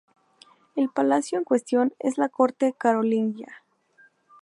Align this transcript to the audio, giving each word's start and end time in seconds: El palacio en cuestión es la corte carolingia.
El 0.75 0.89
palacio 0.89 1.37
en 1.37 1.43
cuestión 1.43 1.93
es 1.99 2.17
la 2.17 2.27
corte 2.27 2.73
carolingia. 2.75 3.63